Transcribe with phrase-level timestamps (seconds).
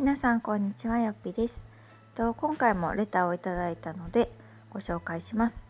[0.00, 1.62] 皆さんこんにちはよっぴです。
[2.14, 4.32] と今回もレターをいただいたので
[4.70, 5.62] ご紹介します。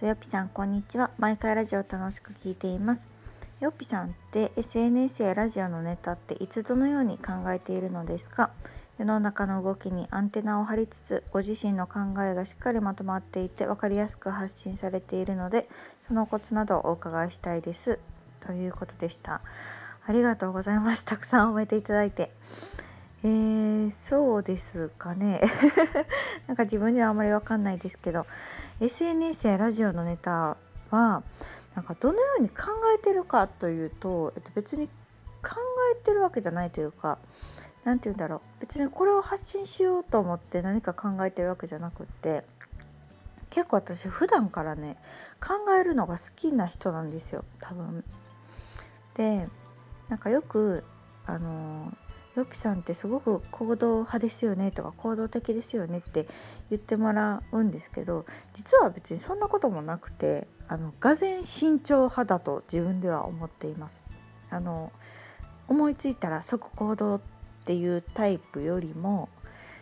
[0.00, 1.12] とよっぴさんこんにちは。
[1.18, 3.08] 毎回ラジオ楽しく聞いています。
[3.60, 8.50] よっぴさんって SNS やラジオのネタっていつどのように考えているのですか？
[8.98, 15.68] 世の中の動きにアンテナを張りつつご自身の考えがしっかりまとまっていて分かりやすく発信されているので
[16.08, 18.00] そのコツなどをお伺いしたいです。
[18.40, 19.42] ということでした。
[20.04, 21.04] ありがとうございます。
[21.04, 22.32] たくさん褒めていただいて。
[23.24, 25.40] えー、そうですかね
[26.46, 28.26] なんか自分にはあんまり分かんないですけど
[28.80, 30.56] SNS やラジオのネタ
[30.90, 31.22] は
[31.74, 34.88] なんかどのように考えてるかというと、えっと、別に
[35.42, 35.56] 考
[35.92, 37.18] えてるわけじゃないというか
[37.84, 42.44] 何て言うんだろう別にこれを発信しようと思って何か考えてるわけじゃなくって
[43.50, 44.96] 結構私普段からね
[45.40, 48.04] 考えるのが好きな人なんですよ多分。
[49.14, 49.48] で
[50.08, 50.84] なんかよく
[51.24, 51.92] あの
[52.36, 56.28] ヨピさんってすごく行動派ですよねとか行動的ですよねって
[56.68, 64.04] 言ってもらうんですけど実は別にそんなこともなくてあのがぜ慎重派だと自分では思っています。
[64.50, 64.92] あの
[65.66, 67.20] 思いついたら即行動っ
[67.64, 69.28] ていうタイプよりも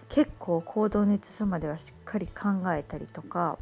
[0.08, 3.58] 結構行動に移すまではしっかり考えたりとか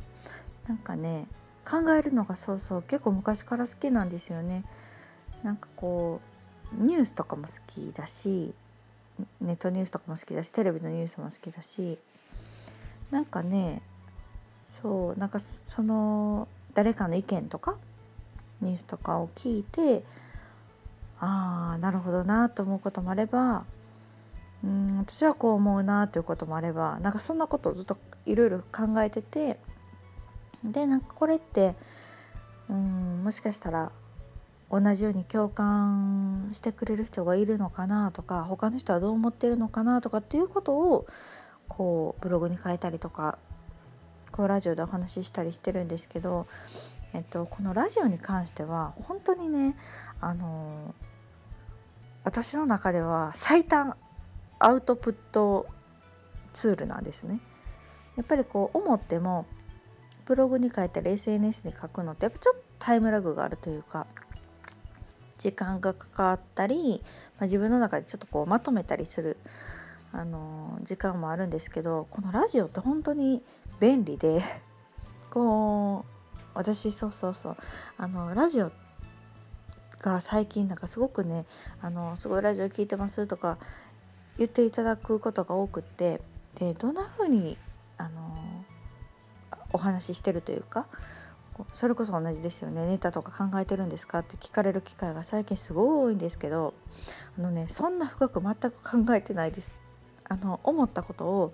[0.69, 1.27] なんかね
[1.69, 4.65] 考えるのがそうそう結構昔から好きなんですよね。
[5.43, 6.21] なんかこ
[6.79, 8.55] うニュースとかも好きだし
[9.41, 11.99] ネットニュースとかも好きだしテレビのニュースも好きだし
[13.11, 13.83] なんかね
[14.67, 17.77] そうなんかその誰かの意見とか
[18.61, 20.03] ニュースとかを聞いて
[21.21, 23.65] ああなるほどなと思うこともあれば
[24.65, 27.97] うん私はこう思うなということもあればなんかそんなことをずっと
[28.27, 29.59] いろいろ考えてて
[30.65, 31.75] でなんかこれって
[32.71, 33.93] うんもしかしたら
[34.73, 41.07] 同じように共感してくれる人がいるのかなとか他の人はどう思ってるのかなとかっていうことを
[41.69, 43.39] こうブログに書いたりとか
[44.31, 46.47] こうラジオでお話ししたりしてるんですけど、
[47.13, 49.77] えっと、このラジオに関しては本当にね
[50.23, 50.95] あの
[52.25, 53.95] 私の中では最短
[54.59, 55.67] アウトプット
[56.55, 57.41] ツールなんですね。
[58.17, 59.45] やっぱりこう思っても
[60.25, 64.07] ブログに書いたり SNS に書くのってやっぱちょっとタイムラグがあるというか
[65.43, 67.03] 時間がかかったり、
[67.37, 69.39] まあ、自分の中でちょっとこうまとめたりする、
[70.13, 73.43] あの時間もあるんですけどこのラジオって本当に
[73.81, 74.41] 便利で
[75.31, 77.57] こう私そうそうそう
[77.97, 78.71] あのラジオ
[80.01, 81.45] が最近なんかすごくね
[81.81, 83.59] あのすごいラジオ聞いてますとか
[84.39, 86.21] 言っていただくことが多くって
[86.55, 87.59] でどんな風に
[87.97, 88.65] あの
[89.73, 90.87] お話ししてるというか
[91.71, 96.75] それこそ同じですよねネタとか考えてるんですかって聞かれる機会が最近すごい多いんですけど
[97.39, 99.75] あのねそんな深く全く考えてないです
[100.29, 101.53] あの思ったことを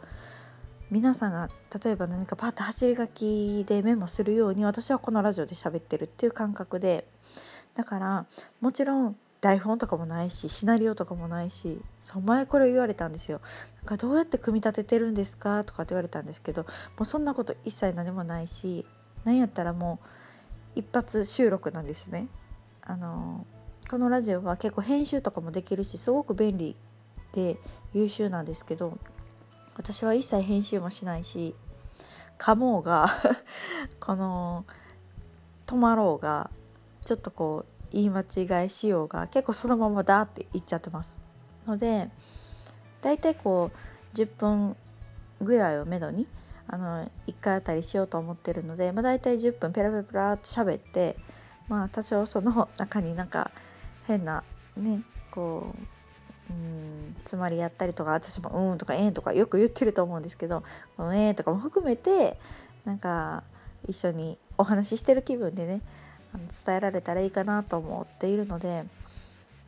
[0.90, 1.50] 皆さんが
[1.84, 7.06] 例えば何かパッと走り書きでメモするように私はこのラジオで喋ってるっていう感覚で
[7.74, 8.26] だから
[8.60, 13.40] もちろん台本とかもないしシナリオとかもないしそう前これ言われたんですよ。
[13.76, 16.68] なんかどうやって組み立ててるんですかとかって言われたんですけども
[17.00, 18.84] うそんなこと一切何もないし
[19.28, 20.00] なんやったらも
[20.74, 22.28] う一発収録なんですね。
[22.82, 23.46] あの
[23.90, 26.76] このラジオは結構編集とかもできるしすごく便利
[27.32, 27.58] で
[27.92, 28.96] 優秀なんですけど
[29.76, 31.54] 私は一切編集もしないし
[32.38, 33.08] かもうが
[34.00, 34.64] この
[35.66, 36.50] 止まろうが
[37.04, 41.18] ちょっとこう言い間違いしようが結構そのままだって言っちゃってます
[41.66, 42.10] ので
[43.02, 44.76] だいたいこう10分
[45.42, 46.26] ぐらいをめどに
[46.68, 51.16] あの1回あたりしようと思ってるので、まあ、大体10分ペラペラペラって喋って
[51.68, 53.50] まあ多少その中になんか
[54.06, 54.44] 変な
[54.76, 55.74] ねこ
[56.50, 60.62] ううんつまりやったりとか私も「うん」とか「えん」とかよく言ってると思うんですけど
[60.96, 62.38] この「えん」とかも含めて
[62.84, 63.44] なんか
[63.86, 65.82] 一緒にお話ししてる気分でね
[66.34, 68.84] あの伝えられたらいいかなと思っているので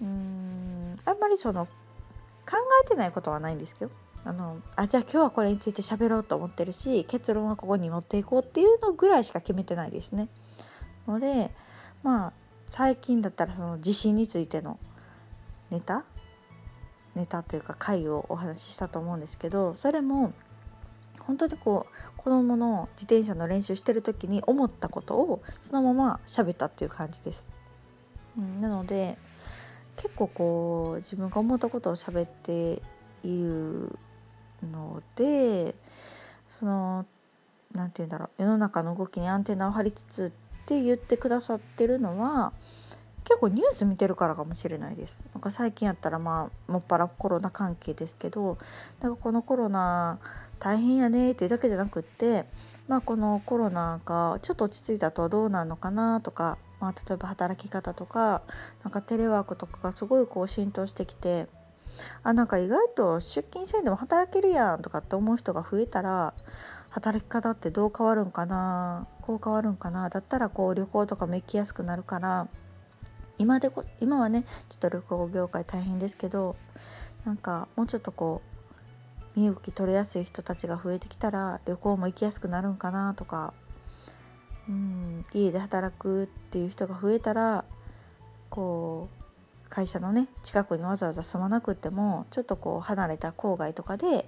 [0.03, 1.73] うんあんまりその考
[2.85, 3.91] えてないことはないんですけど
[4.25, 10.29] あのあじゃあ今日はこれについて喋ろうと思ってるし結論はここに持っていこうっていうのぐらいしか決めてないですね。
[11.07, 11.51] ので
[12.03, 12.33] まあ
[12.67, 14.79] 最近だったらその地震についての
[15.71, 16.05] ネタ？
[17.15, 20.33] ネタというか回をお話ししたと思うんですけどそれも
[21.19, 27.47] 本当にこう子供の自転車の練習してる時に思ったことをそのまま喋ったっていう感じです。
[28.39, 29.19] うん、なので
[29.97, 32.81] 結構こう自分が思ったことを喋って
[33.23, 33.99] いる
[34.67, 35.75] ので
[36.49, 37.07] その
[37.73, 40.31] 何て言うんだろう世の中の動きにアンテナを張りつつっ
[40.67, 42.53] て言ってくださってるのは
[43.25, 45.25] 結構ニュース見てるからかもしれないです。
[45.35, 48.59] なんか最近やったらまあもっぱらコロナ関係ですけど
[49.01, 50.19] なんかこのコロナ
[50.59, 52.45] 大変やねっていうだけじゃなくって
[52.89, 58.43] まあこのコロナがちょっと落ち着いたとどうなるのかなとか、まあ、例えば働き方とか
[58.83, 61.47] なんかテレワークとかがすごいこう浸透してきて
[62.23, 66.35] あなんか意外と出勤せんでも働けるやんとかって思う人が増えたら
[66.91, 72.49] 働き方ってどう変わるんかなこう変わるんかなだったらこう旅行とかも行きやすくなるから
[73.39, 76.57] 今でこ今はねちょっと旅行業界大変ですけど
[77.25, 78.43] なんかもうちょっとこ
[79.37, 83.55] う身動き取れやすい人たちが増えてきたら旅行も行きやすくなるんかなとか
[84.69, 87.65] うん家で働くっていう人が増えたら
[88.51, 89.20] こう
[89.71, 94.27] 会社のね近くにわざわざ住まなくってもちょっとこう離れた郊外とかで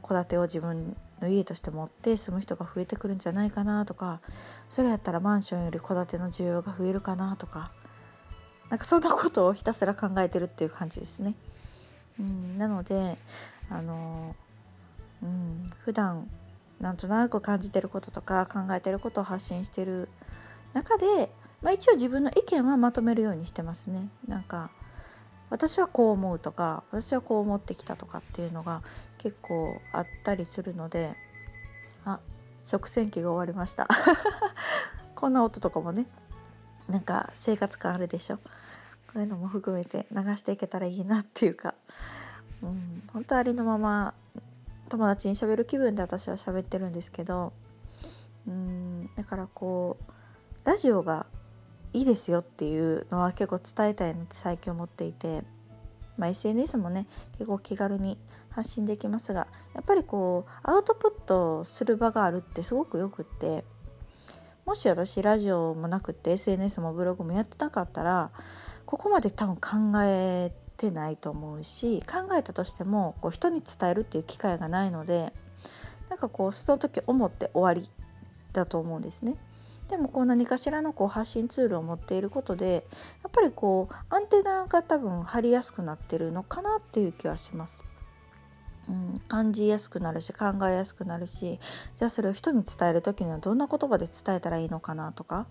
[0.00, 4.20] 戸建てを自分の家として持って住む人が増えてくるんじゃないかなとか
[4.68, 7.72] それやったらマンションより戸建ての需要が増えるかなとか
[8.70, 11.34] なんかそんなことをひたすら考えてるっていう感じですね。
[12.20, 13.16] うん、なので
[13.70, 14.36] あの、
[15.22, 16.28] うん、普段
[16.80, 20.08] なんとなく感じてることとか考えてることを発信してる
[20.74, 21.30] 中で
[21.62, 24.08] まあ、一応自分の意見はまとめるようにしてますね。
[24.26, 24.70] なんか
[25.50, 28.82] 私はこう思うとか私はこう思ってきたとかっていうのが
[29.16, 31.14] 結構あったりするので
[32.04, 32.20] あ
[32.64, 33.88] 食洗機が終わりました。
[35.14, 36.06] こんな音とかもね
[36.88, 38.36] なんか生活感あるでしょ。
[38.36, 41.74] こういうのも含めて流していけたらいいなっていうか、
[42.62, 44.14] うん、本当ありのまま
[44.90, 47.54] 友達にしゃべる気分で私は喋ってるんですけど
[48.46, 51.26] うんだからこうラジオが
[51.92, 55.42] いいですよっていうのは結構伝えたいなって最近思っていて、
[56.16, 58.18] まあ、SNS もね結構気軽に
[58.50, 63.64] 発信できますがやっぱりこうアウトプットする場があるってすごくよくって
[64.66, 68.30] もし私ラジオもなくって SNS もブログもやってなかったら
[68.84, 75.32] ここまで多分考えてないと思うし考えたとしてもこう人に伝えるっていう機会がないので
[76.10, 77.90] なんかこうその時思って終わり
[78.52, 79.36] だと思うんですね。
[79.88, 82.86] でもこう何かしらのこう発信ツールを持っていることで
[83.22, 87.82] やっぱりこうアンテナが多分張りやすくなってるのかなっていう気はします。
[88.88, 91.60] うん、感じやすくなるし考えやすくなるし
[91.94, 95.46] じゃあそれを人に伝える時にはどんな言葉で伝えたらいいのかなとか、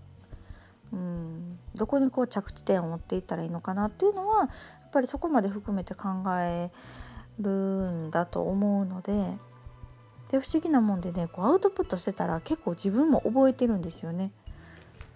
[0.91, 4.45] うん、どこにこう着地点を持っていったらいいのかなっていうのはや
[4.87, 6.07] っぱりそこまで含めて考
[6.41, 6.71] え
[7.39, 9.37] るんだと思うので
[10.29, 14.31] で不思議なもんでねこうアウトプットしてたら結構自分も覚えてるんですよね。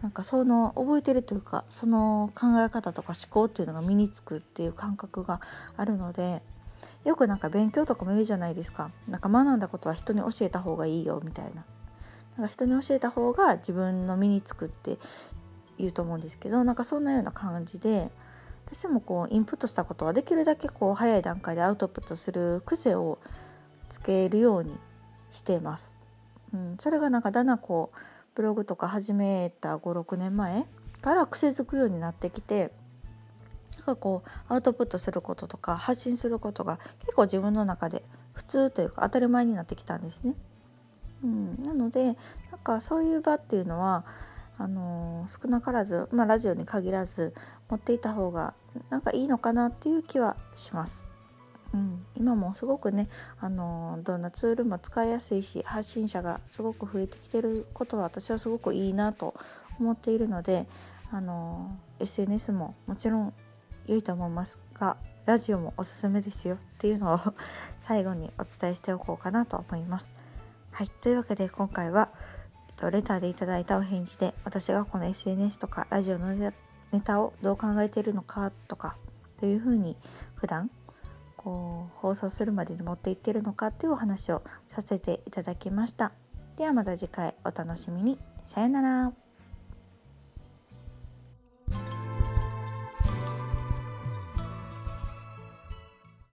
[0.01, 5.41] なんかその覚えてるというかその考え方とか思考っていうのが身につくっていう感覚が
[5.77, 6.41] あるので
[7.05, 11.65] よくなんか勉強とかも言うじゃないですかなんか学んだことは人に教えた方がいいよみたいな
[12.37, 14.97] なんか人に教えた方が自分の身につくって
[15.77, 18.09] 言うと思うんですけどなんかそんなような感じで
[18.65, 23.19] 私もこうインプットしたことはできるだけこう早い段階でアウトプットする癖を
[23.89, 24.73] つけるように
[25.31, 25.97] してます。
[26.53, 27.97] うん、それがなんかだんだんこう
[28.35, 30.65] ブログとか始めた56年前
[31.01, 32.71] から癖づくようになってきて
[33.77, 40.35] なんかこうアウトプットすることとか発信することが結構自分の中で普通というか当たり前になってきたんですね。
[41.23, 42.03] うん、なので
[42.51, 44.05] なんかそういう場っていうのは
[44.57, 47.33] あのー、少なからず、まあ、ラジオに限らず
[47.69, 48.53] 持っていた方が
[48.89, 51.03] なんかいいのかなっていう気はします。
[51.73, 53.07] うん、今もすごくね、
[53.39, 59.33] あのどんなツールも使いやすいし発信者がすごく増えてきてることは私はすごくいいなと
[59.79, 60.67] 思っているので、
[61.11, 63.33] あの SNS ももちろん
[63.87, 67.19] 良いと思いますがラジオもおすすめですよっていうのを
[67.79, 70.09] 最後にお伝えしておこうかなと思います。
[70.71, 72.11] はい、というわけで今回は
[72.69, 76.53] えっとレターでいただいたお返事で私がこの SNS とかラジオのネ
[77.03, 78.95] タをどう考えているのかとか
[79.39, 79.97] というふうに
[80.35, 80.71] 普段
[81.43, 86.13] こう放送するまでに持っていってるのかっていうお話をさせていただきました。
[86.57, 88.19] ではまた次回お楽しみに。
[88.45, 89.20] さよなら。